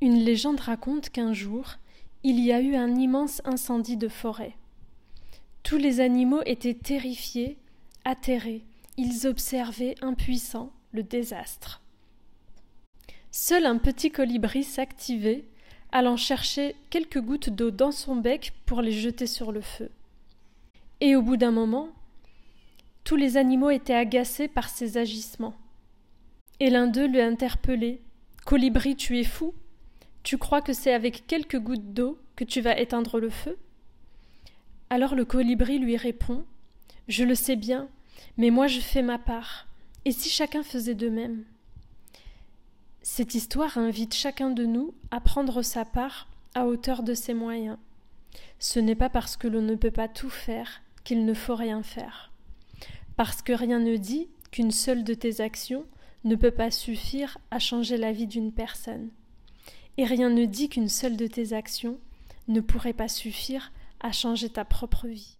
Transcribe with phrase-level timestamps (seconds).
[0.00, 1.74] Une légende raconte qu'un jour,
[2.22, 4.54] il y a eu un immense incendie de forêt.
[5.64, 7.58] Tous les animaux étaient terrifiés,
[8.04, 8.64] atterrés,
[8.96, 11.82] ils observaient, impuissants, le désastre.
[13.32, 15.44] Seul un petit colibri s'activait,
[15.90, 19.90] allant chercher quelques gouttes d'eau dans son bec pour les jeter sur le feu.
[21.00, 21.88] Et au bout d'un moment,
[23.04, 25.54] tous les animaux étaient agacés par ses agissements.
[26.60, 28.00] Et l'un d'eux lui interpellait.
[28.44, 29.54] Colibri, tu es fou
[30.22, 33.56] tu crois que c'est avec quelques gouttes d'eau que tu vas éteindre le feu?
[34.90, 36.44] Alors le colibri lui répond
[37.08, 37.88] Je le sais bien,
[38.36, 39.66] mais moi je fais ma part.
[40.04, 41.44] Et si chacun faisait de même?
[43.02, 47.78] Cette histoire invite chacun de nous à prendre sa part à hauteur de ses moyens.
[48.58, 51.82] Ce n'est pas parce que l'on ne peut pas tout faire qu'il ne faut rien
[51.82, 52.32] faire.
[53.16, 55.84] Parce que rien ne dit qu'une seule de tes actions
[56.24, 59.10] ne peut pas suffire à changer la vie d'une personne
[59.98, 61.98] et rien ne dit qu'une seule de tes actions
[62.46, 65.37] ne pourrait pas suffire à changer ta propre vie.